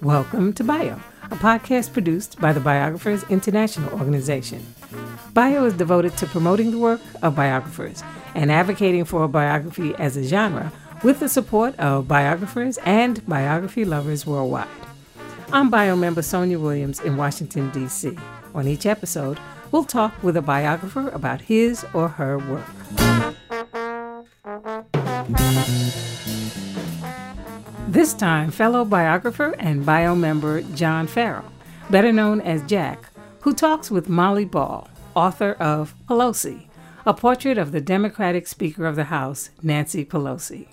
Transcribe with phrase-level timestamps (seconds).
[0.00, 4.64] Welcome to Bio, a podcast produced by the Biographers International Organization.
[5.34, 8.04] Bio is devoted to promoting the work of biographers
[8.36, 10.72] and advocating for biography as a genre
[11.02, 14.68] with the support of biographers and biography lovers worldwide.
[15.52, 18.16] I'm Bio member Sonja Williams in Washington, D.C.
[18.54, 19.40] On each episode,
[19.72, 23.35] we'll talk with a biographer about his or her work.
[27.96, 31.50] This time, fellow biographer and bio member John Farrell,
[31.88, 33.08] better known as Jack,
[33.40, 36.66] who talks with Molly Ball, author of Pelosi,
[37.06, 40.68] a portrait of the Democratic Speaker of the House, Nancy Pelosi.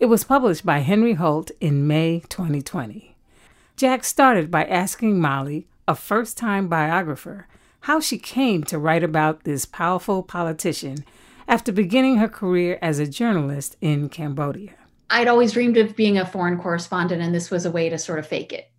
[0.00, 3.14] It was published by Henry Holt in May 2020.
[3.76, 7.46] Jack started by asking Molly, a first time biographer,
[7.82, 11.04] how she came to write about this powerful politician
[11.46, 14.74] after beginning her career as a journalist in Cambodia.
[15.10, 18.18] I'd always dreamed of being a foreign correspondent, and this was a way to sort
[18.18, 18.70] of fake it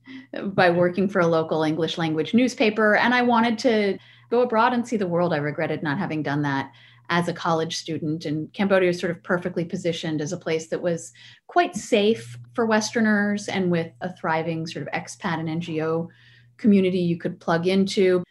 [0.53, 2.95] by working for a local English language newspaper.
[2.95, 3.97] And I wanted to
[4.29, 5.33] go abroad and see the world.
[5.33, 6.71] I regretted not having done that
[7.09, 8.25] as a college student.
[8.25, 11.13] And Cambodia was sort of perfectly positioned as a place that was
[11.47, 16.09] quite safe for Westerners and with a thriving sort of expat and NGO
[16.57, 18.23] community you could plug into.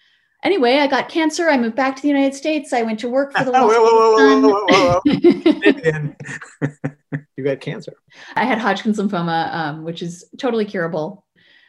[0.42, 1.48] Anyway, I got cancer.
[1.48, 2.72] I moved back to the United States.
[2.72, 4.66] I went to work for the whoa, whoa,
[6.70, 6.90] whoa,
[7.36, 7.92] you got cancer.
[8.34, 11.24] I had Hodgkin's lymphoma, um, which is totally curable,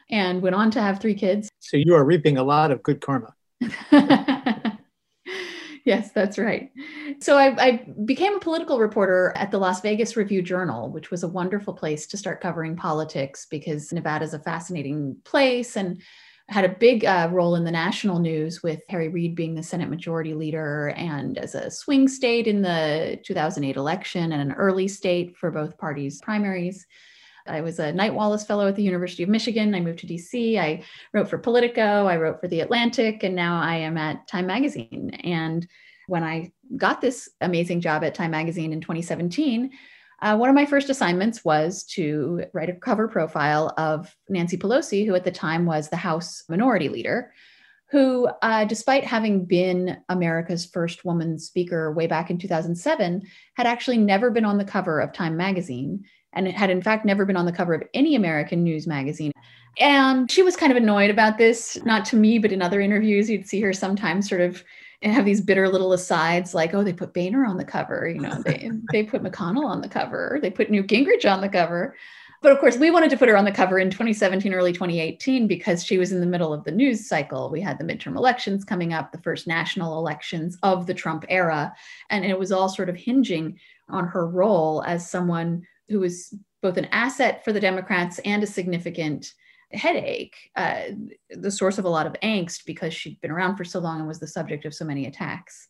[0.09, 1.49] and went on to have three kids.
[1.59, 3.33] So you are reaping a lot of good karma.
[5.85, 6.71] yes, that's right.
[7.19, 11.23] So I, I, became a political reporter at the Las Vegas Review Journal, which was
[11.23, 16.01] a wonderful place to start covering politics because Nevada is a fascinating place and
[16.49, 19.89] had a big uh, role in the national news with Harry Reid being the Senate
[19.89, 25.35] Majority Leader and as a swing state in the 2008 election and an early state
[25.35, 26.85] for both parties' primaries.
[27.45, 29.75] I was a Knight Wallace Fellow at the University of Michigan.
[29.75, 30.57] I moved to DC.
[30.57, 32.05] I wrote for Politico.
[32.05, 33.23] I wrote for The Atlantic.
[33.23, 35.11] And now I am at Time Magazine.
[35.23, 35.67] And
[36.07, 39.71] when I got this amazing job at Time Magazine in 2017,
[40.21, 45.05] uh, one of my first assignments was to write a cover profile of Nancy Pelosi,
[45.05, 47.31] who at the time was the House Minority Leader,
[47.89, 53.21] who, uh, despite having been America's first woman speaker way back in 2007,
[53.53, 57.25] had actually never been on the cover of Time magazine and had, in fact, never
[57.25, 59.31] been on the cover of any American news magazine.
[59.79, 63.29] And she was kind of annoyed about this, not to me, but in other interviews,
[63.29, 64.63] you'd see her sometimes sort of
[65.01, 68.19] and have these bitter little asides like, oh, they put Boehner on the cover, you
[68.19, 71.95] know, they they put McConnell on the cover, they put Newt Gingrich on the cover.
[72.41, 75.47] But of course, we wanted to put her on the cover in 2017, early 2018,
[75.47, 77.49] because she was in the middle of the news cycle.
[77.49, 81.73] We had the midterm elections coming up, the first national elections of the Trump era.
[82.11, 83.59] And it was all sort of hinging
[83.89, 88.47] on her role as someone who was both an asset for the Democrats and a
[88.47, 89.33] significant
[89.71, 90.83] headache, uh,
[91.29, 94.07] the source of a lot of angst because she'd been around for so long and
[94.07, 95.67] was the subject of so many attacks.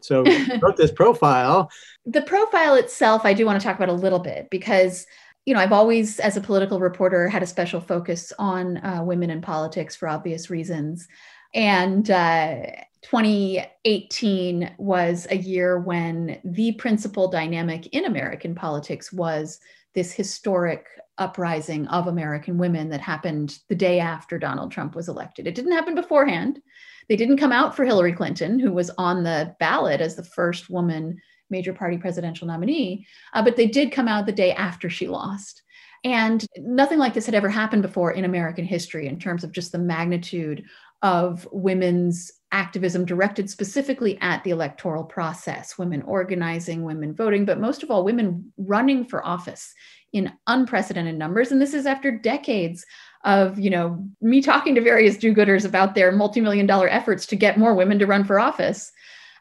[0.00, 0.24] So
[0.62, 1.70] wrote this profile.
[2.06, 5.06] the profile itself, I do want to talk about a little bit because
[5.44, 9.30] you know I've always, as a political reporter, had a special focus on uh, women
[9.30, 11.08] in politics for obvious reasons,
[11.54, 12.10] and.
[12.10, 12.58] Uh,
[13.02, 19.58] 2018 was a year when the principal dynamic in American politics was
[19.94, 20.86] this historic
[21.18, 25.46] uprising of American women that happened the day after Donald Trump was elected.
[25.46, 26.60] It didn't happen beforehand.
[27.08, 30.70] They didn't come out for Hillary Clinton, who was on the ballot as the first
[30.70, 31.20] woman
[31.50, 35.62] major party presidential nominee, uh, but they did come out the day after she lost.
[36.04, 39.70] And nothing like this had ever happened before in American history in terms of just
[39.70, 40.64] the magnitude
[41.02, 47.82] of women's activism directed specifically at the electoral process women organizing, women voting, but most
[47.82, 49.72] of all, women running for office
[50.12, 51.50] in unprecedented numbers.
[51.50, 52.84] And this is after decades
[53.24, 57.58] of you know me talking to various do-gooders about their multi-million dollar efforts to get
[57.58, 58.90] more women to run for office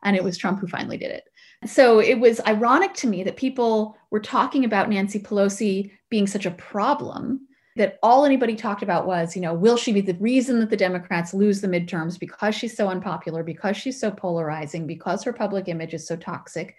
[0.04, 1.24] and it was trump who finally did it
[1.66, 6.46] so it was ironic to me that people were talking about nancy pelosi being such
[6.46, 7.48] a problem
[7.78, 10.78] that all anybody talked about was, you know, will she be the reason that the
[10.78, 15.68] Democrats lose the midterms because she's so unpopular, because she's so polarizing, because her public
[15.68, 16.76] image is so toxic?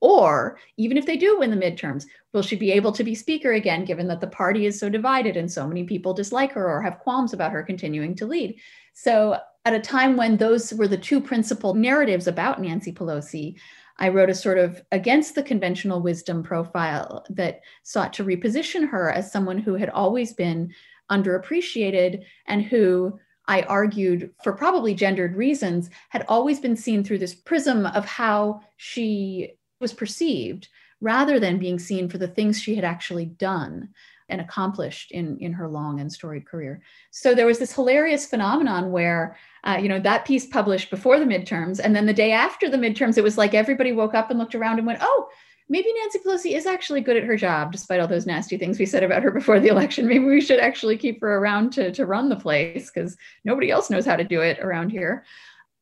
[0.00, 3.52] Or even if they do win the midterms, will she be able to be speaker
[3.52, 6.80] again, given that the party is so divided and so many people dislike her or
[6.80, 8.56] have qualms about her continuing to lead?
[8.94, 13.56] So, at a time when those were the two principal narratives about Nancy Pelosi,
[14.00, 19.12] I wrote a sort of against the conventional wisdom profile that sought to reposition her
[19.12, 20.72] as someone who had always been
[21.10, 27.34] underappreciated and who I argued, for probably gendered reasons, had always been seen through this
[27.34, 30.68] prism of how she was perceived
[31.00, 33.88] rather than being seen for the things she had actually done
[34.30, 36.80] and accomplished in in her long and storied career.
[37.10, 41.24] So there was this hilarious phenomenon where uh, you know that piece published before the
[41.24, 44.38] midterms, and then the day after the midterms, it was like everybody woke up and
[44.38, 45.28] looked around and went, "Oh."
[45.72, 48.86] Maybe Nancy Pelosi is actually good at her job, despite all those nasty things we
[48.86, 50.08] said about her before the election.
[50.08, 53.88] Maybe we should actually keep her around to, to run the place because nobody else
[53.88, 55.24] knows how to do it around here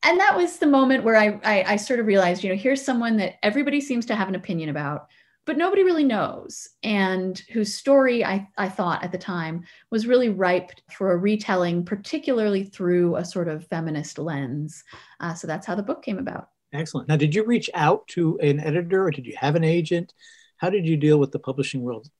[0.02, 2.84] and that was the moment where I, I, I sort of realized, you know, here's
[2.84, 5.08] someone that everybody seems to have an opinion about
[5.48, 10.28] but nobody really knows, and whose story I, I thought at the time was really
[10.28, 14.84] ripe for a retelling, particularly through a sort of feminist lens.
[15.20, 16.50] Uh, so that's how the book came about.
[16.74, 17.08] Excellent.
[17.08, 20.12] Now, did you reach out to an editor or did you have an agent?
[20.58, 22.10] How did you deal with the publishing world?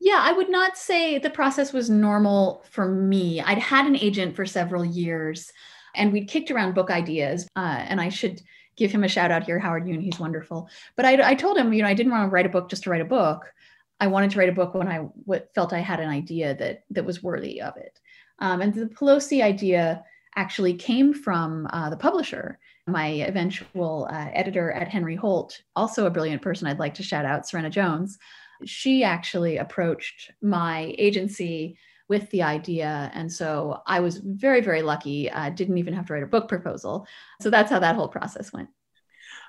[0.00, 3.40] Yeah, I would not say the process was normal for me.
[3.40, 5.52] I'd had an agent for several years
[5.94, 7.46] and we'd kicked around book ideas.
[7.54, 8.42] Uh, and I should
[8.78, 10.02] give him a shout out here, Howard Yoon.
[10.02, 10.68] He's wonderful.
[10.96, 12.84] But I, I told him, you know, I didn't want to write a book just
[12.84, 13.52] to write a book.
[14.00, 16.84] I wanted to write a book when I w- felt I had an idea that
[16.90, 18.00] that was worthy of it.
[18.38, 20.04] Um, and the Pelosi idea
[20.36, 26.10] actually came from uh, the publisher, my eventual uh, editor at Henry Holt, also a
[26.10, 28.18] brilliant person I'd like to shout out, Serena Jones.
[28.64, 31.76] She actually approached my agency
[32.08, 33.10] with the idea.
[33.14, 35.30] And so I was very, very lucky.
[35.30, 37.06] I didn't even have to write a book proposal.
[37.40, 38.68] So that's how that whole process went.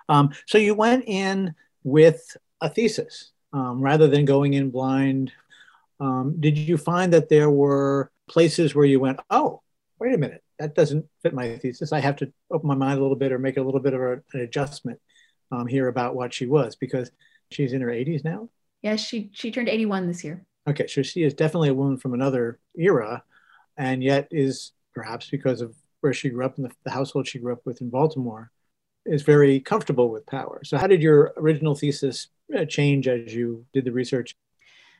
[0.09, 5.31] Um, so you went in with a thesis um, rather than going in blind.
[5.99, 9.61] Um, did you find that there were places where you went, oh,
[9.99, 11.93] wait a minute, that doesn't fit my thesis.
[11.93, 14.01] I have to open my mind a little bit or make a little bit of
[14.01, 14.99] a, an adjustment
[15.51, 17.11] um, here about what she was because
[17.51, 18.49] she's in her 80s now.
[18.81, 20.45] Yes, she she turned 81 this year.
[20.69, 23.23] Okay, so she is definitely a woman from another era,
[23.75, 27.39] and yet is perhaps because of where she grew up in the, the household she
[27.39, 28.51] grew up with in Baltimore,
[29.03, 30.61] is very comfortable with power.
[30.63, 34.35] So, how did your original thesis uh, change as you did the research?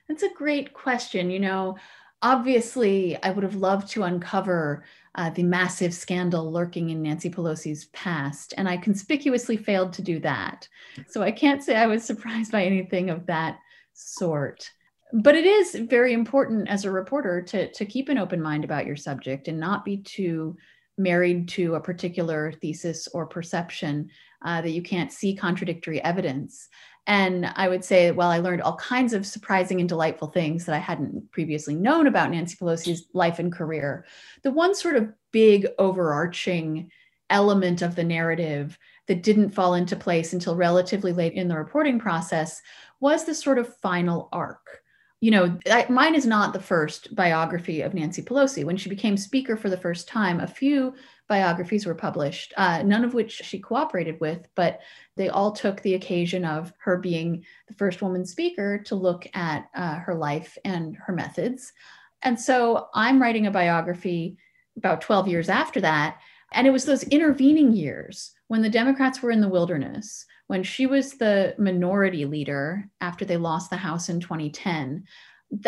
[0.08, 1.30] That's a great question.
[1.30, 1.78] You know,
[2.24, 4.84] obviously, I would have loved to uncover
[5.14, 10.20] uh, the massive scandal lurking in Nancy Pelosi's past, and I conspicuously failed to do
[10.22, 10.68] that.
[11.10, 13.60] So, I can't say I was surprised by anything of that
[13.94, 14.72] sort
[15.12, 18.86] but it is very important as a reporter to, to keep an open mind about
[18.86, 20.56] your subject and not be too
[20.98, 24.10] married to a particular thesis or perception
[24.44, 26.68] uh, that you can't see contradictory evidence.
[27.08, 30.76] And I would say, while I learned all kinds of surprising and delightful things that
[30.76, 34.06] I hadn't previously known about Nancy Pelosi's life and career,
[34.44, 36.92] the one sort of big overarching
[37.32, 38.78] element of the narrative
[39.08, 42.62] that didn't fall into place until relatively late in the reporting process
[43.00, 44.84] was the sort of final arc
[45.22, 48.64] you know, I, mine is not the first biography of Nancy Pelosi.
[48.64, 50.94] When she became speaker for the first time, a few
[51.28, 54.80] biographies were published, uh, none of which she cooperated with, but
[55.18, 59.70] they all took the occasion of her being the first woman speaker to look at
[59.76, 61.74] uh, her life and her methods.
[62.22, 64.38] And so I'm writing a biography
[64.78, 66.18] about 12 years after that.
[66.54, 70.88] And it was those intervening years when the Democrats were in the wilderness when she
[70.88, 75.04] was the minority leader after they lost the House in 2010,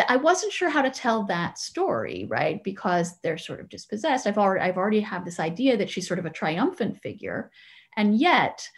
[0.08, 2.60] I wasn't sure how to tell that story, right?
[2.64, 4.26] Because they're sort of dispossessed.
[4.26, 7.52] I've already I've already have this idea that she's sort of a triumphant figure,
[7.96, 8.68] and yet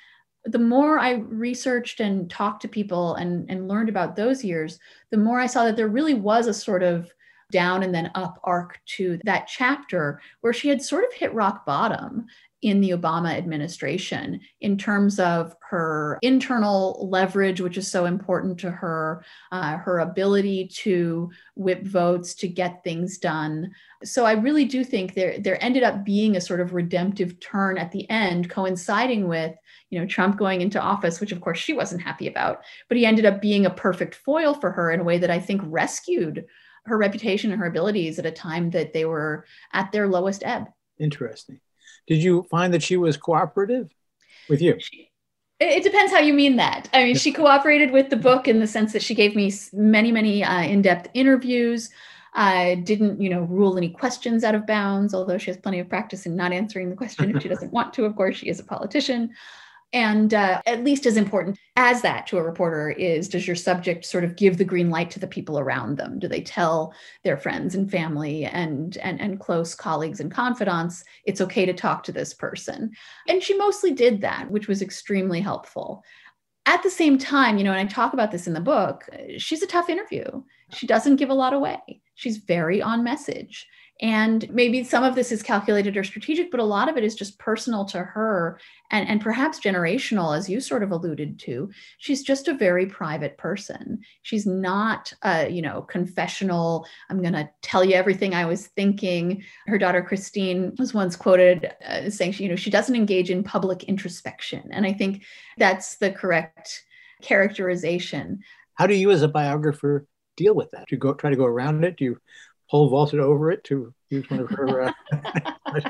[0.44, 4.78] the more I researched and talked to people and, and learned about those years,
[5.10, 7.10] the more I saw that there really was a sort of
[7.50, 11.64] down and then up arc to that chapter where she had sort of hit rock
[11.64, 12.26] bottom
[12.64, 18.70] in the Obama administration in terms of her internal leverage, which is so important to
[18.70, 23.70] her, uh, her ability to whip votes, to get things done.
[24.02, 27.76] So I really do think there, there ended up being a sort of redemptive turn
[27.76, 29.54] at the end, coinciding with
[29.90, 33.04] you know Trump going into office, which of course she wasn't happy about, but he
[33.04, 36.46] ended up being a perfect foil for her in a way that I think rescued
[36.86, 39.44] her reputation and her abilities at a time that they were
[39.74, 40.68] at their lowest ebb.
[40.98, 41.60] Interesting.
[42.06, 43.90] Did you find that she was cooperative
[44.48, 44.78] with you?
[45.60, 46.88] it depends how you mean that.
[46.92, 50.12] I mean, she cooperated with the book in the sense that she gave me many,
[50.12, 51.90] many uh, in-depth interviews.
[52.34, 55.88] I didn't, you know, rule any questions out of bounds, although she has plenty of
[55.88, 58.04] practice in not answering the question if she doesn't want to.
[58.04, 59.30] Of course, she is a politician.
[59.92, 64.04] And uh, at least as important as that to a reporter is does your subject
[64.04, 66.18] sort of give the green light to the people around them?
[66.18, 71.40] Do they tell their friends and family and, and, and close colleagues and confidants it's
[71.40, 72.90] okay to talk to this person?
[73.28, 76.02] And she mostly did that, which was extremely helpful.
[76.66, 79.62] At the same time, you know, and I talk about this in the book, she's
[79.62, 80.24] a tough interview.
[80.72, 81.78] She doesn't give a lot away.
[82.14, 83.66] She's very on message.
[84.00, 87.14] And maybe some of this is calculated or strategic, but a lot of it is
[87.14, 88.58] just personal to her
[88.90, 91.70] and, and perhaps generational, as you sort of alluded to.
[91.98, 94.00] She's just a very private person.
[94.22, 96.86] She's not, a, you know, confessional.
[97.08, 99.44] I'm going to tell you everything I was thinking.
[99.68, 103.44] Her daughter Christine was once quoted uh, saying, she, you know, she doesn't engage in
[103.44, 104.70] public introspection.
[104.72, 105.22] And I think
[105.56, 106.82] that's the correct
[107.22, 108.40] characterization.
[108.74, 110.04] How do you, as a biographer,
[110.36, 110.88] deal with that?
[110.88, 111.96] Do you go try to go around it?
[111.96, 112.18] Do you
[112.70, 114.92] pole vaulted over it to use one of her, uh,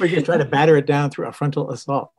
[0.00, 2.12] or just try to batter it down through a frontal assault.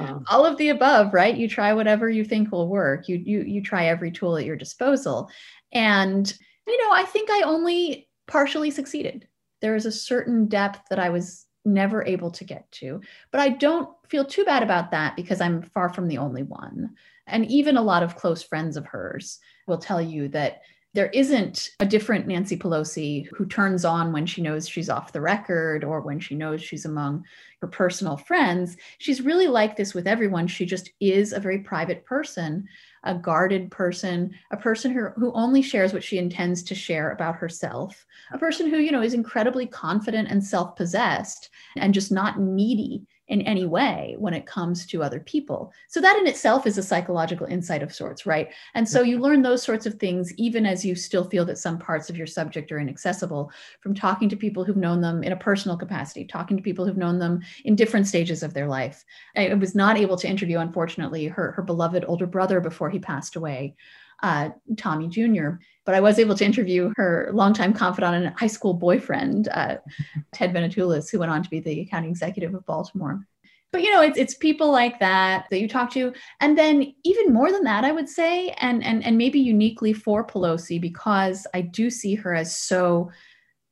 [0.00, 1.36] Um, All of the above, right?
[1.36, 3.08] You try whatever you think will work.
[3.08, 5.30] You you you try every tool at your disposal,
[5.72, 6.32] and
[6.66, 9.28] you know I think I only partially succeeded.
[9.60, 13.48] There is a certain depth that I was never able to get to, but I
[13.48, 16.90] don't feel too bad about that because I'm far from the only one.
[17.26, 20.60] And even a lot of close friends of hers will tell you that
[20.94, 25.20] there isn't a different Nancy Pelosi who turns on when she knows she's off the
[25.20, 27.24] record or when she knows she's among
[27.60, 28.76] her personal friends.
[28.98, 30.46] She's really like this with everyone.
[30.46, 32.68] She just is a very private person,
[33.02, 37.36] a guarded person, a person who, who only shares what she intends to share about
[37.36, 42.38] herself, a person who, you know, is incredibly confident and self possessed and just not
[42.38, 45.72] needy in any way when it comes to other people.
[45.88, 48.50] So that in itself is a psychological insight of sorts, right?
[48.74, 51.78] And so you learn those sorts of things even as you still feel that some
[51.78, 53.50] parts of your subject are inaccessible
[53.80, 56.96] from talking to people who've known them in a personal capacity, talking to people who've
[56.96, 59.04] known them in different stages of their life.
[59.36, 63.36] I was not able to interview, unfortunately, her, her beloved older brother before he passed
[63.36, 63.74] away
[64.22, 65.50] uh, Tommy Jr.
[65.84, 69.76] But I was able to interview her longtime confidant and high school boyfriend, uh,
[70.32, 73.26] Ted Venetoulis, who went on to be the county executive of Baltimore.
[73.74, 77.32] But you know, it's it's people like that that you talk to, and then even
[77.32, 81.62] more than that, I would say, and and and maybe uniquely for Pelosi, because I
[81.62, 83.10] do see her as so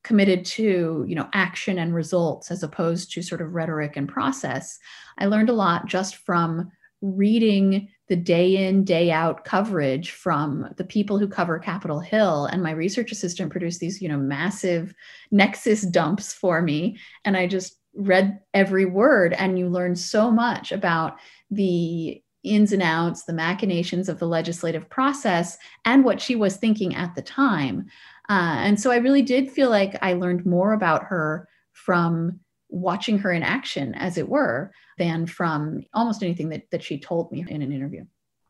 [0.03, 4.77] committed to you know action and results as opposed to sort of rhetoric and process.
[5.17, 6.69] I learned a lot just from
[7.01, 12.45] reading the day in day out coverage from the people who cover capitol hill.
[12.45, 14.93] And my research assistant produced these you know massive
[15.33, 16.99] Nexis dumps for me.
[17.25, 19.33] And i just read every word.
[19.33, 21.17] And you learn so much about
[21.49, 26.93] the ins and outs the machinations of the legislative process and what she was thinking
[26.93, 27.87] at the time.
[28.29, 32.39] Uh, and so i really did feel like i learned more about her from
[32.73, 37.31] watching her in action, as it were, than from almost anything that, that she told
[37.31, 38.03] me in an interview.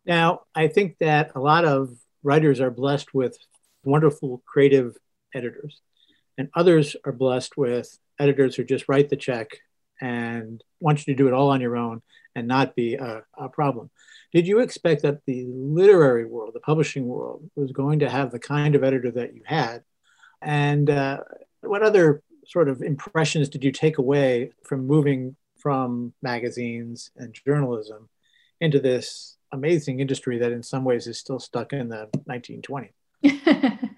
[0.06, 1.90] Now, I think that a lot of
[2.24, 3.38] writers are blessed with
[3.84, 4.96] wonderful creative
[5.36, 5.82] editors,
[6.38, 9.58] and others are blessed with editors who just write the check
[10.00, 12.02] and want you to do it all on your own
[12.36, 13.90] and not be a, a problem.
[14.34, 18.40] Did you expect that the literary world, the publishing world, was going to have the
[18.40, 19.84] kind of editor that you had?
[20.42, 21.20] And uh,
[21.62, 28.10] what other sort of impressions did you take away from moving from magazines and journalism
[28.60, 32.90] into this amazing industry that in some ways is still stuck in the 1920s?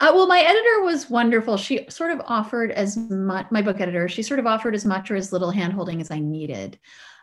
[0.00, 1.58] Uh, well, my editor was wonderful.
[1.58, 5.10] She sort of offered as much, my book editor, she sort of offered as much
[5.10, 6.78] or as little handholding as I needed.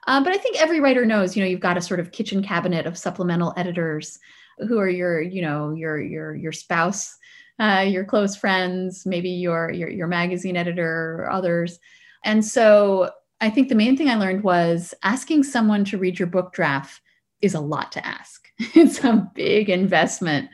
[0.06, 2.44] Um, but I think every writer knows, you know, you've got a sort of kitchen
[2.44, 4.20] cabinet of supplemental editors
[4.60, 7.18] who are your, you know, your your your spouse
[7.60, 11.80] uh, your close friends, maybe your, your your magazine editor or others.
[12.24, 13.12] And so
[13.42, 17.02] I think the main thing I learned was asking someone to read your book draft
[17.42, 18.48] is a lot to ask.
[18.60, 20.50] it's a big investment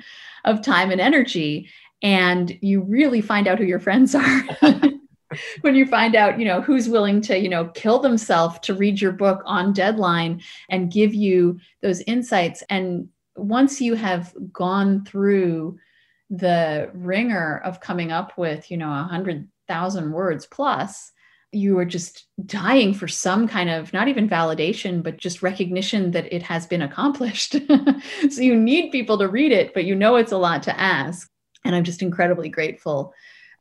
[0.45, 1.69] of time and energy
[2.03, 4.43] and you really find out who your friends are.
[5.61, 9.01] when you find out you know who's willing to you know kill themselves to read
[9.01, 15.75] your book on deadline and give you those insights and once you have gone through
[16.33, 21.11] the wringer of coming up with, you know, a hundred thousand words plus,
[21.51, 26.33] you are just dying for some kind of not even validation, but just recognition that
[26.33, 27.55] it has been accomplished.
[28.31, 31.29] so you need people to read it, but you know it's a lot to ask.
[31.63, 33.13] And I'm just incredibly grateful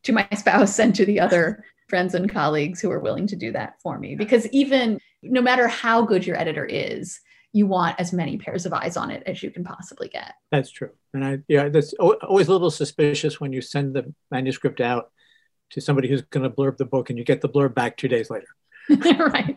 [0.04, 3.52] to my spouse and to the other friends and colleagues who are willing to do
[3.52, 4.16] that for me.
[4.16, 7.20] Because even no matter how good your editor is,
[7.52, 10.34] you want as many pairs of eyes on it as you can possibly get.
[10.50, 10.90] That's true.
[11.12, 15.10] And I, yeah, that's always a little suspicious when you send the manuscript out
[15.70, 18.08] to somebody who's going to blurb the book and you get the blurb back two
[18.08, 18.46] days later.
[18.88, 19.56] right.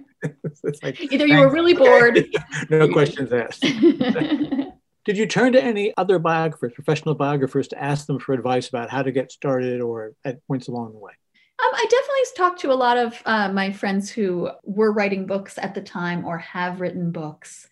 [0.83, 2.25] like, Either you were really bored.
[2.69, 3.61] no questions asked.
[5.05, 8.89] Did you turn to any other biographers, professional biographers, to ask them for advice about
[8.89, 11.11] how to get started or at points along the way?
[11.63, 15.57] Um, I definitely talked to a lot of uh, my friends who were writing books
[15.57, 17.69] at the time or have written books.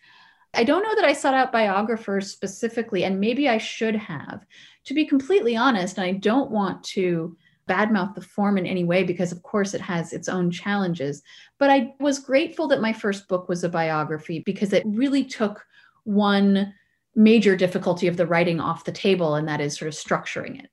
[0.54, 4.46] I don't know that I sought out biographers specifically, and maybe I should have.
[4.86, 7.36] To be completely honest, and I don't want to
[7.68, 11.24] badmouth the form in any way because, of course, it has its own challenges.
[11.58, 15.66] But I was grateful that my first book was a biography because it really took
[16.04, 16.74] one
[17.16, 20.70] major difficulty of the writing off the table, and that is sort of structuring it.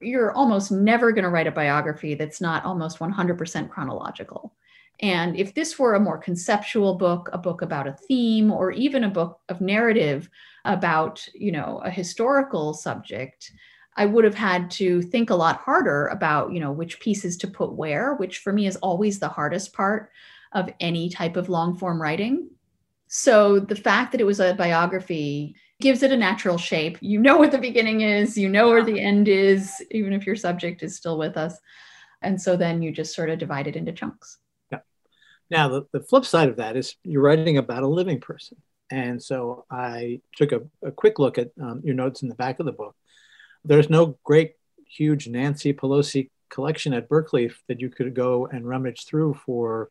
[0.00, 4.54] You're almost never going to write a biography that's not almost 100% chronological.
[5.02, 9.02] And if this were a more conceptual book, a book about a theme, or even
[9.02, 10.30] a book of narrative
[10.64, 13.52] about, you know, a historical subject,
[13.96, 17.48] I would have had to think a lot harder about, you know, which pieces to
[17.48, 20.10] put where, which for me is always the hardest part
[20.52, 22.48] of any type of long form writing.
[23.08, 26.96] So the fact that it was a biography gives it a natural shape.
[27.00, 30.36] You know what the beginning is, you know where the end is, even if your
[30.36, 31.58] subject is still with us.
[32.22, 34.38] And so then you just sort of divide it into chunks.
[35.52, 38.56] Now, the, the flip side of that is you're writing about a living person.
[38.90, 42.58] And so I took a, a quick look at um, your notes in the back
[42.58, 42.96] of the book.
[43.62, 44.54] There's no great,
[44.88, 49.90] huge Nancy Pelosi collection at Berkeley that you could go and rummage through for,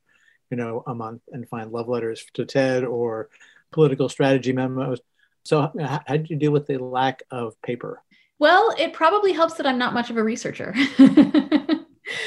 [0.50, 3.30] you know, a month and find love letters to Ted or
[3.72, 5.00] political strategy memos.
[5.44, 8.02] So, how, how did you deal with the lack of paper?
[8.40, 10.74] Well, it probably helps that I'm not much of a researcher.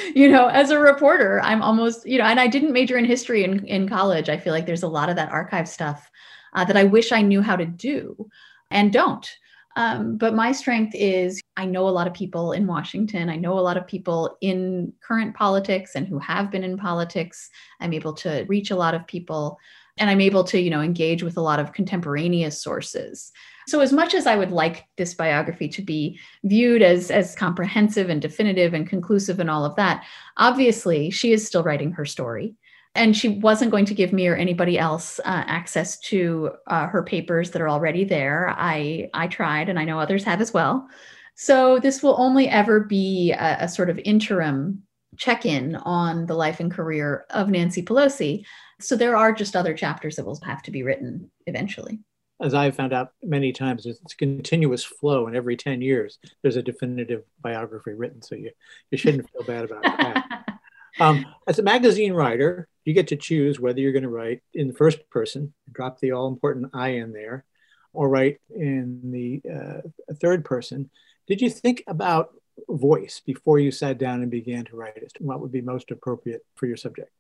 [0.15, 3.45] you know, as a reporter, I'm almost, you know, and I didn't major in history
[3.45, 4.29] in, in college.
[4.29, 6.11] I feel like there's a lot of that archive stuff
[6.55, 8.29] uh, that I wish I knew how to do
[8.71, 9.29] and don't.
[9.77, 13.29] Um, but my strength is I know a lot of people in Washington.
[13.29, 17.51] I know a lot of people in current politics and who have been in politics.
[17.81, 19.59] I'm able to reach a lot of people
[19.99, 23.33] and I'm able to, you know, engage with a lot of contemporaneous sources.
[23.67, 28.11] So as much as I would like this biography to be viewed as as comprehensive
[28.11, 30.05] and definitive and conclusive and all of that,
[30.37, 32.55] obviously she is still writing her story
[32.95, 37.03] and she wasn't going to give me or anybody else uh, access to uh, her
[37.03, 38.55] papers that are already there.
[38.57, 40.87] I I tried, and I know others have as well.
[41.35, 44.85] So this will only ever be a, a sort of interim
[45.17, 48.45] check-in on the life and career of Nancy Pelosi.
[48.81, 52.01] So there are just other chapters that will have to be written eventually.
[52.43, 56.57] As I've found out many times, it's a continuous flow, and every 10 years there's
[56.57, 58.23] a definitive biography written.
[58.23, 58.51] So you,
[58.91, 60.45] you shouldn't feel bad about that.
[61.01, 64.69] Um, as a magazine writer, you get to choose whether you're going to write in
[64.69, 67.45] the first person, drop the all important I in there,
[67.93, 70.91] or write in the uh, third person.
[71.27, 72.31] Did you think about
[72.69, 75.13] voice before you sat down and began to write it?
[75.19, 77.11] What would be most appropriate for your subject?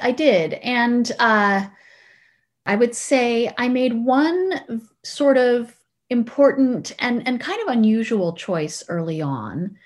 [0.00, 0.54] I did.
[0.54, 1.66] And uh,
[2.68, 5.74] I would say I made one sort of
[6.10, 9.76] important and, and kind of unusual choice early on.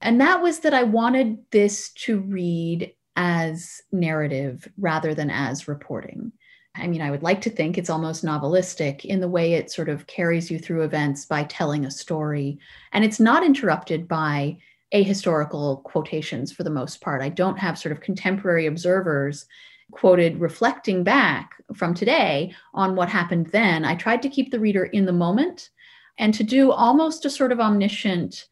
[0.00, 6.32] And that was that I wanted this to read as narrative rather than as reporting.
[6.74, 9.88] I mean, I would like to think it's almost novelistic in the way it sort
[9.88, 12.58] of carries you through events by telling a story.
[12.92, 14.58] And it's not interrupted by
[14.92, 17.22] ahistorical quotations for the most part.
[17.22, 19.46] I don't have sort of contemporary observers
[19.92, 23.84] quoted reflecting back from today on what happened then.
[23.84, 25.70] I tried to keep the reader in the moment
[26.18, 28.46] and to do almost a sort of omniscient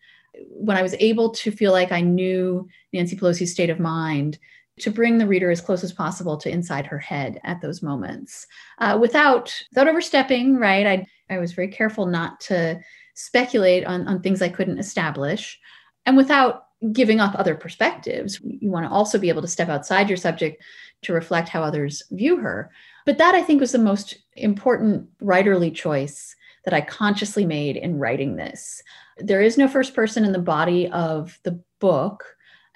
[0.49, 4.39] when I was able to feel like I knew Nancy Pelosi's state of mind,
[4.79, 8.47] to bring the reader as close as possible to inside her head at those moments,
[8.79, 10.57] uh, without without overstepping.
[10.57, 12.81] Right, I I was very careful not to
[13.15, 15.59] speculate on on things I couldn't establish,
[16.07, 18.41] and without giving up other perspectives.
[18.43, 20.63] You want to also be able to step outside your subject
[21.03, 22.71] to reflect how others view her.
[23.07, 27.99] But that I think was the most important writerly choice that I consciously made in
[27.99, 28.83] writing this
[29.21, 32.25] there is no first person in the body of the book.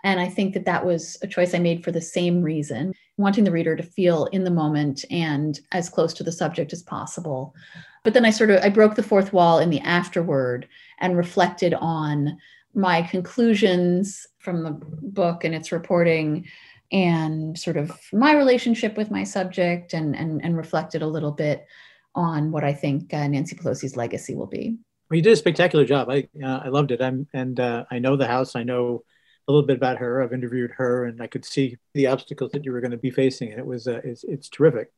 [0.03, 3.45] And I think that that was a choice I made for the same reason, wanting
[3.45, 7.55] the reader to feel in the moment and as close to the subject as possible.
[8.03, 10.69] But then I sort of I broke the fourth wall in the afterword
[11.01, 12.37] and reflected on
[12.75, 16.47] my conclusions from the book and its reporting
[16.93, 21.67] and sort of my relationship with my subject and and, and reflected a little bit
[22.15, 24.79] on what I think uh, Nancy Pelosi's legacy will be.
[25.11, 26.09] Well, you did a spectacular job.
[26.11, 27.03] I uh, I loved it.
[27.03, 28.57] I'm and uh, I know the house.
[28.57, 29.03] I know
[29.47, 30.23] a little bit about her.
[30.23, 33.11] I've interviewed her, and I could see the obstacles that you were going to be
[33.11, 34.91] facing, and it was uh, it's, it's terrific.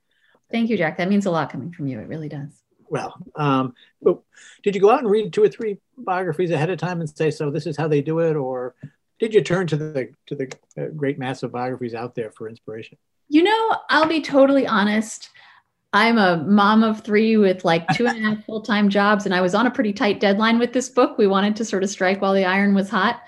[0.50, 0.98] Thank you, Jack.
[0.98, 1.98] That means a lot coming from you.
[1.98, 2.62] It really does.
[2.88, 4.20] Well, um, but
[4.62, 7.30] did you go out and read two or three biographies ahead of time and say,
[7.30, 8.74] "So this is how they do it," or
[9.18, 12.48] did you turn to the to the uh, great mass of biographies out there for
[12.48, 12.98] inspiration?
[13.28, 15.30] You know, I'll be totally honest.
[15.92, 19.34] I'm a mom of three with like two and a half full time jobs, and
[19.34, 21.18] I was on a pretty tight deadline with this book.
[21.18, 23.22] We wanted to sort of strike while the iron was hot.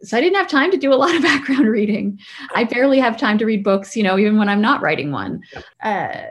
[0.00, 2.18] So I didn't have time to do a lot of background reading.
[2.54, 5.42] I barely have time to read books, you know, even when I'm not writing one.
[5.82, 6.22] Uh,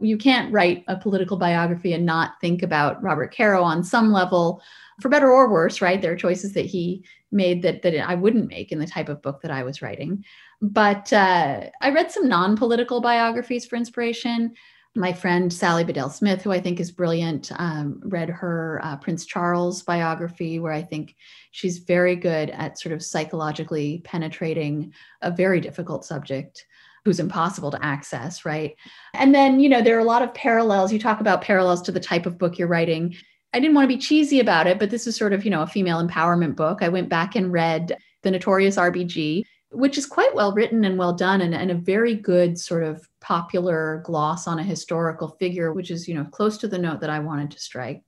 [0.00, 4.62] you can't write a political biography and not think about Robert Caro on some level.
[5.00, 6.02] for better or worse, right?
[6.02, 9.22] There are choices that he made that, that I wouldn't make in the type of
[9.22, 10.24] book that I was writing.
[10.60, 14.52] But uh, I read some non political biographies for inspiration.
[14.96, 19.24] My friend Sally Bedell Smith, who I think is brilliant, um, read her uh, Prince
[19.24, 21.14] Charles biography, where I think
[21.52, 26.66] she's very good at sort of psychologically penetrating a very difficult subject
[27.04, 28.76] who's impossible to access, right?
[29.14, 30.92] And then, you know, there are a lot of parallels.
[30.92, 33.14] You talk about parallels to the type of book you're writing.
[33.52, 35.62] I didn't want to be cheesy about it, but this is sort of, you know,
[35.62, 36.82] a female empowerment book.
[36.82, 41.12] I went back and read The Notorious RBG, which is quite well written and well
[41.12, 45.90] done and, and a very good sort of popular gloss on a historical figure, which
[45.90, 48.02] is, you know, close to the note that I wanted to strike.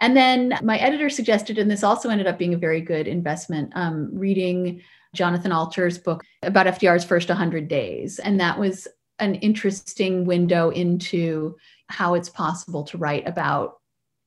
[0.00, 3.72] And then my editor suggested, and this also ended up being a very good investment,
[3.74, 4.82] um, reading
[5.14, 8.18] Jonathan Alter's book about FDR's first 100 days.
[8.18, 8.88] And that was
[9.18, 11.56] an interesting window into
[11.88, 13.78] how it's possible to write about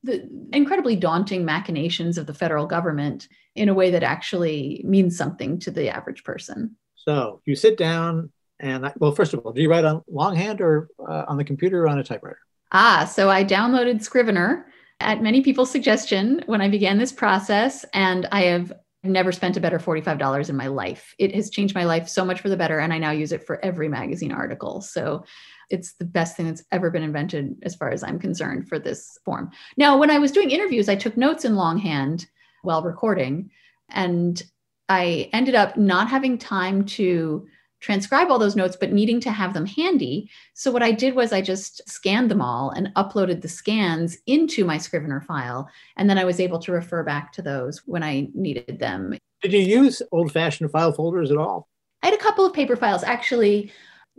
[0.02, 5.58] the incredibly daunting machinations of the federal government in a way that actually means something
[5.60, 6.76] to the average person.
[6.96, 10.88] So you sit down and, well, first of all, do you write on longhand or
[11.06, 12.38] uh, on the computer or on a typewriter?
[12.72, 14.66] Ah, so I downloaded Scrivener
[15.00, 19.60] at many people's suggestion when I began this process, and I have never spent a
[19.60, 21.14] better $45 in my life.
[21.18, 23.46] It has changed my life so much for the better, and I now use it
[23.46, 24.80] for every magazine article.
[24.80, 25.24] So
[25.70, 29.18] it's the best thing that's ever been invented as far as I'm concerned for this
[29.24, 29.50] form.
[29.76, 32.26] Now, when I was doing interviews, I took notes in longhand
[32.62, 33.50] while recording,
[33.88, 34.42] and
[34.88, 37.46] I ended up not having time to
[37.80, 40.30] transcribe all those notes, but needing to have them handy.
[40.54, 44.64] So what I did was I just scanned them all and uploaded the scans into
[44.64, 45.68] my Scrivener file.
[45.96, 49.16] And then I was able to refer back to those when I needed them.
[49.42, 51.68] Did you use old fashioned file folders at all?
[52.02, 53.02] I had a couple of paper files.
[53.02, 53.72] Actually,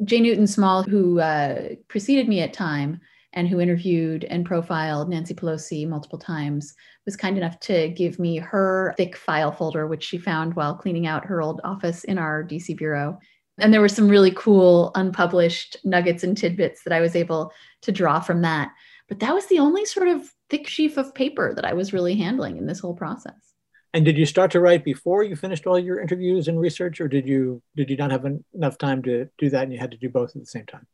[0.04, 3.00] Jay Newton-Small, who uh, preceded me at Time
[3.34, 6.74] and who interviewed and profiled Nancy Pelosi multiple times,
[7.06, 11.08] was kind enough to give me her thick file folder, which she found while cleaning
[11.08, 13.18] out her old office in our DC bureau.
[13.62, 17.92] And there were some really cool unpublished nuggets and tidbits that I was able to
[17.92, 18.72] draw from that.
[19.08, 22.16] But that was the only sort of thick sheaf of paper that I was really
[22.16, 23.54] handling in this whole process.
[23.94, 27.08] And did you start to write before you finished all your interviews and research, or
[27.08, 29.92] did you did you not have en- enough time to do that, and you had
[29.92, 30.88] to do both at the same time?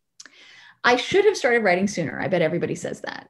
[0.83, 2.19] I should have started writing sooner.
[2.19, 3.29] I bet everybody says that.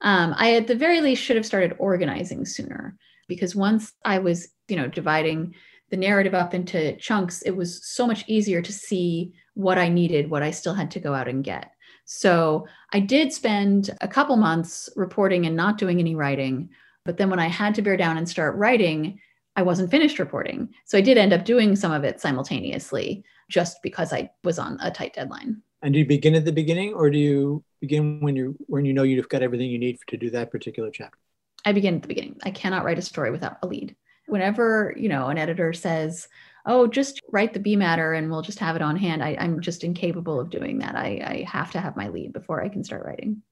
[0.00, 4.48] Um, I at the very least should have started organizing sooner because once I was,
[4.68, 5.54] you know, dividing
[5.90, 10.30] the narrative up into chunks, it was so much easier to see what I needed,
[10.30, 11.72] what I still had to go out and get.
[12.04, 16.70] So I did spend a couple months reporting and not doing any writing
[17.04, 19.20] but then when I had to bear down and start writing,
[19.56, 20.68] I wasn't finished reporting.
[20.84, 24.78] So I did end up doing some of it simultaneously just because I was on
[24.80, 25.62] a tight deadline.
[25.82, 28.92] And do you begin at the beginning or do you begin when you when you
[28.92, 31.18] know you've got everything you need to do that particular chapter?
[31.64, 32.38] I begin at the beginning.
[32.44, 33.96] I cannot write a story without a lead.
[34.30, 36.28] Whenever, you know, an editor says,
[36.66, 39.60] oh, just write the B matter and we'll just have it on hand, I, am
[39.60, 40.94] just incapable of doing that.
[40.94, 43.42] I, I, have to have my lead before I can start writing.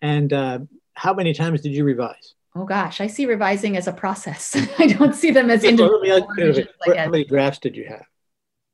[0.00, 0.60] And uh,
[0.94, 2.34] how many times did you revise?
[2.54, 4.56] Oh gosh, I see revising as a process.
[4.78, 6.26] I don't see them as individual.
[6.86, 8.04] How many drafts did you have?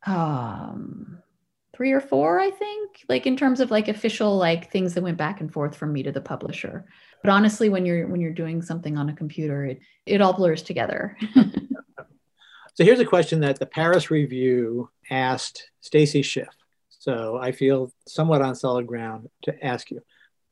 [0.06, 1.18] Um,
[1.76, 3.04] three or four, I think.
[3.08, 6.02] Like in terms of like official like things that went back and forth from me
[6.02, 6.86] to the publisher.
[7.22, 10.62] But honestly, when you're when you're doing something on a computer, it it all blurs
[10.62, 11.16] together.
[12.74, 16.54] so here's a question that the Paris Review asked Stacy Schiff.
[16.88, 20.00] So I feel somewhat on solid ground to ask you: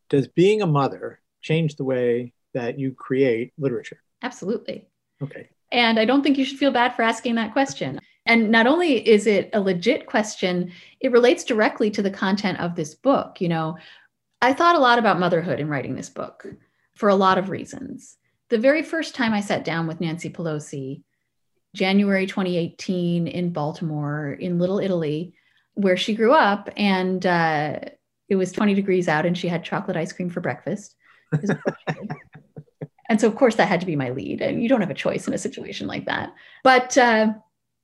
[0.08, 4.02] Does being a mother change the way that you create literature?
[4.22, 4.88] Absolutely.
[5.22, 5.48] Okay.
[5.72, 8.00] And I don't think you should feel bad for asking that question.
[8.26, 12.74] And not only is it a legit question, it relates directly to the content of
[12.74, 13.40] this book.
[13.40, 13.76] You know,
[14.40, 16.46] I thought a lot about motherhood in writing this book
[16.94, 18.16] for a lot of reasons.
[18.48, 21.02] The very first time I sat down with Nancy Pelosi,
[21.74, 25.34] January 2018 in Baltimore, in Little Italy,
[25.74, 27.80] where she grew up, and uh,
[28.28, 30.94] it was 20 degrees out, and she had chocolate ice cream for breakfast.
[33.08, 34.40] And so, of course, that had to be my lead.
[34.40, 36.34] And you don't have a choice in a situation like that.
[36.64, 37.28] But, uh,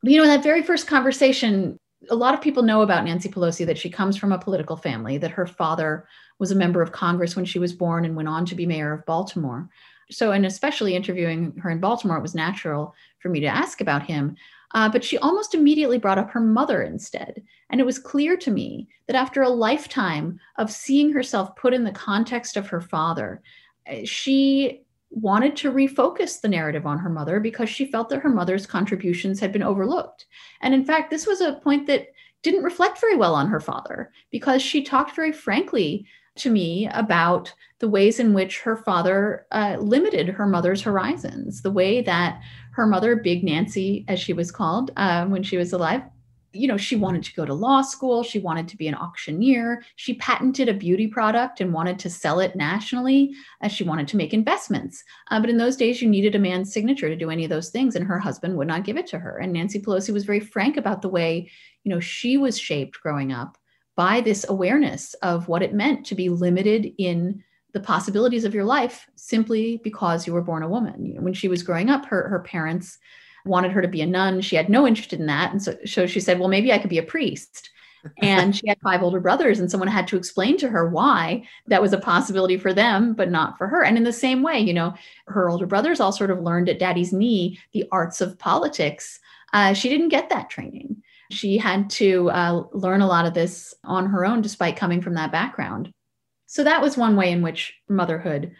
[0.02, 1.78] you know, in that very first conversation,
[2.10, 5.18] a lot of people know about Nancy Pelosi that she comes from a political family,
[5.18, 6.08] that her father
[6.42, 8.92] was a member of Congress when she was born and went on to be mayor
[8.92, 9.68] of Baltimore.
[10.10, 14.02] So, and especially interviewing her in Baltimore, it was natural for me to ask about
[14.02, 14.34] him.
[14.74, 17.40] Uh, but she almost immediately brought up her mother instead.
[17.70, 21.84] And it was clear to me that after a lifetime of seeing herself put in
[21.84, 23.40] the context of her father,
[23.86, 28.30] eh, she wanted to refocus the narrative on her mother because she felt that her
[28.30, 30.26] mother's contributions had been overlooked.
[30.60, 32.08] And in fact, this was a point that
[32.42, 36.04] didn't reflect very well on her father because she talked very frankly
[36.36, 41.70] to me about the ways in which her father uh, limited her mother's horizons, the
[41.70, 42.40] way that
[42.72, 46.02] her mother, Big Nancy, as she was called uh, when she was alive,
[46.54, 48.22] you know, she wanted to go to law school.
[48.22, 49.82] She wanted to be an auctioneer.
[49.96, 53.32] She patented a beauty product and wanted to sell it nationally.
[53.62, 55.02] Uh, she wanted to make investments.
[55.30, 57.70] Uh, but in those days, you needed a man's signature to do any of those
[57.70, 59.38] things, and her husband would not give it to her.
[59.38, 61.50] And Nancy Pelosi was very frank about the way,
[61.84, 63.56] you know, she was shaped growing up
[63.96, 68.64] by this awareness of what it meant to be limited in the possibilities of your
[68.64, 71.04] life simply because you were born a woman.
[71.04, 72.98] You know, when she was growing up, her, her parents
[73.44, 74.40] wanted her to be a nun.
[74.40, 75.52] She had no interest in that.
[75.52, 77.70] And so, so she said, well, maybe I could be a priest.
[78.20, 81.80] and she had five older brothers, and someone had to explain to her why that
[81.80, 83.84] was a possibility for them, but not for her.
[83.84, 84.94] And in the same way, you know,
[85.28, 89.20] her older brothers all sort of learned at daddy's knee the arts of politics.
[89.52, 91.02] Uh, she didn't get that training.
[91.32, 95.14] She had to uh, learn a lot of this on her own, despite coming from
[95.14, 95.90] that background.
[96.46, 98.52] So that was one way in which motherhood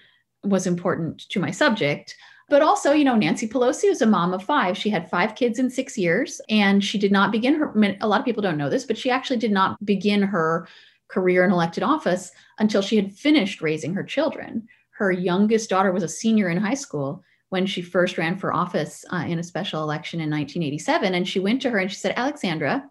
[0.42, 2.16] was important to my subject
[2.52, 4.76] but also, you know, Nancy Pelosi was a mom of five.
[4.76, 7.72] She had five kids in six years, and she did not begin her.
[8.02, 10.68] A lot of people don't know this, but she actually did not begin her
[11.08, 14.68] career in elected office until she had finished raising her children.
[14.90, 19.04] Her youngest daughter was a senior in high school when she first ran for office
[19.12, 21.14] uh, in a special election in 1987.
[21.14, 22.82] And she went to her and she said, Alexandra,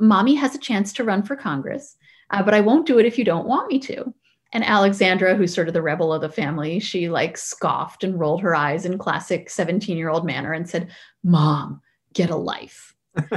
[0.00, 1.96] mommy has a chance to run for Congress,
[2.30, 4.12] uh, but I won't do it if you don't want me to.
[4.52, 8.40] And Alexandra, who's sort of the rebel of the family, she like scoffed and rolled
[8.40, 10.90] her eyes in classic 17 year old manner and said,
[11.22, 11.80] Mom,
[12.14, 12.96] get a life.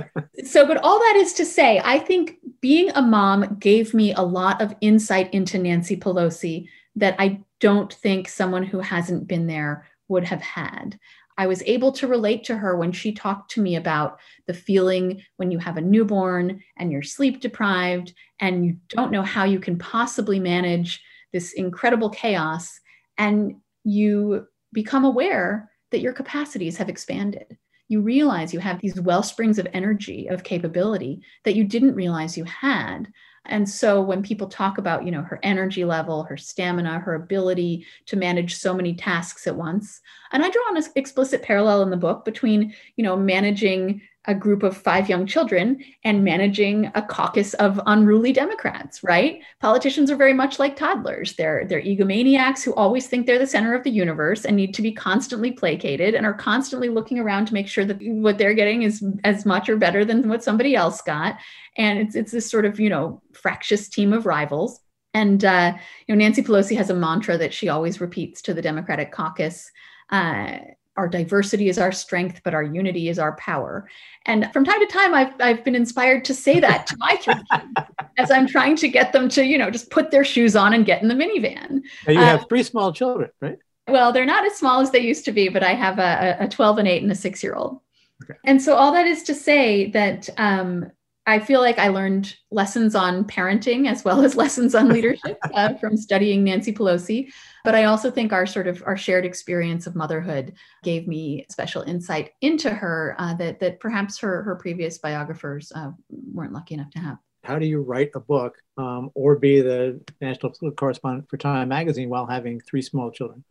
[0.44, 4.22] so, but all that is to say, I think being a mom gave me a
[4.22, 9.86] lot of insight into Nancy Pelosi that I don't think someone who hasn't been there
[10.08, 11.00] would have had.
[11.38, 15.22] I was able to relate to her when she talked to me about the feeling
[15.38, 19.60] when you have a newborn and you're sleep deprived and you don't know how you
[19.60, 21.02] can possibly manage
[21.34, 22.80] this incredible chaos.
[23.20, 27.58] And you become aware that your capacities have expanded.
[27.88, 32.38] You realize you have these well springs of energy, of capability that you didn't realize
[32.38, 33.08] you had.
[33.46, 37.86] And so when people talk about, you know, her energy level, her stamina, her ability
[38.08, 41.98] to manage so many tasks at once, and I draw an explicit parallel in the
[41.98, 47.54] book between, you know, managing a group of five young children and managing a caucus
[47.56, 49.42] of unruly Democrats, right?
[49.62, 51.36] Politicians are very much like toddlers.
[51.36, 54.82] They're they're egomaniacs who always think they're the center of the universe and need to
[54.82, 58.84] be constantly placated and are constantly looking around to make sure that what they're getting
[58.84, 61.38] is as much or better than what somebody else got.
[61.78, 64.82] And it's it's this sort of, you know, fractious team of rivals.
[65.14, 65.74] And uh,
[66.06, 69.72] you know, Nancy Pelosi has a mantra that she always repeats to the Democratic caucus.
[70.10, 70.58] Uh,
[70.98, 73.88] our diversity is our strength, but our unity is our power.
[74.26, 77.40] And from time to time, I've, I've been inspired to say that to my kids
[78.18, 80.86] as I'm trying to get them to, you know, just put their shoes on and
[80.86, 81.82] get in the minivan.
[82.08, 83.58] Now you have uh, three small children, right?
[83.88, 86.48] Well, they're not as small as they used to be, but I have a, a
[86.50, 87.80] 12 and 8 and a six year old.
[88.24, 88.38] Okay.
[88.44, 90.92] And so all that is to say that um,
[91.28, 95.74] I feel like I learned lessons on parenting as well as lessons on leadership uh,
[95.76, 97.30] from studying Nancy Pelosi.
[97.66, 101.82] But I also think our sort of our shared experience of motherhood gave me special
[101.82, 106.92] insight into her uh, that that perhaps her her previous biographers uh, weren't lucky enough
[106.92, 107.18] to have.
[107.44, 112.10] How do you write a book um, or be the national correspondent for Time Magazine
[112.10, 113.44] while having three small children?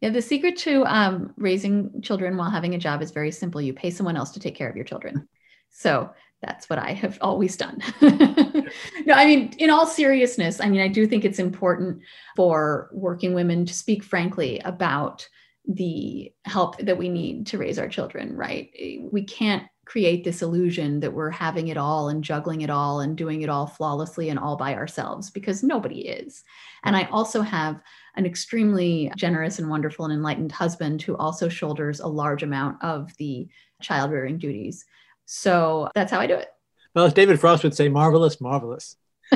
[0.00, 3.60] Yeah, the secret to um, raising children while having a job is very simple.
[3.60, 5.28] You pay someone else to take care of your children.
[5.70, 6.10] So
[6.44, 7.80] that's what I have always done.
[8.02, 12.02] no, I mean, in all seriousness, I mean, I do think it's important
[12.36, 15.28] for working women to speak frankly about
[15.66, 18.70] the help that we need to raise our children, right?
[19.10, 23.16] We can't create this illusion that we're having it all and juggling it all and
[23.16, 26.42] doing it all flawlessly and all by ourselves because nobody is.
[26.84, 27.82] And I also have
[28.16, 33.14] an extremely generous and wonderful and enlightened husband who also shoulders a large amount of
[33.18, 33.48] the
[33.82, 34.84] child rearing duties.
[35.26, 36.48] So that's how I do it.
[36.94, 38.96] Well, as David Frost would say, marvelous, marvelous.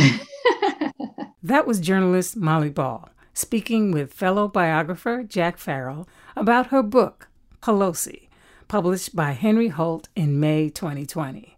[1.43, 7.29] that was journalist Molly Ball speaking with fellow biographer Jack Farrell about her book,
[7.63, 8.29] Pelosi,
[8.67, 11.57] published by Henry Holt in May 2020.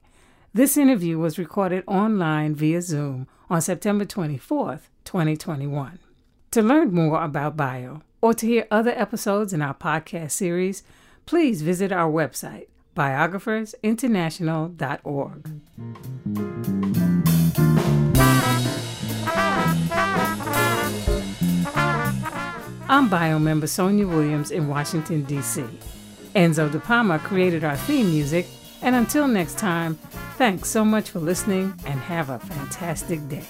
[0.52, 5.98] This interview was recorded online via Zoom on September 24th, 2021.
[6.50, 10.82] To learn more about Bio or to hear other episodes in our podcast series,
[11.24, 12.66] please visit our website,
[12.96, 15.60] biographersinternational.org.
[22.88, 25.64] I'm bio member Sonja Williams in Washington, D.C.
[26.34, 28.46] Enzo De Palma created our theme music,
[28.82, 29.94] and until next time,
[30.36, 33.46] thanks so much for listening and have a fantastic day.